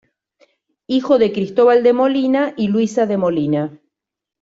Hijo 0.87 1.19
de 1.19 1.31
Cristóbal 1.31 1.83
de 1.83 1.93
Molina 1.93 2.55
y 2.57 2.69
Luisa 2.69 3.05
de 3.05 3.17
Molina. 3.17 3.79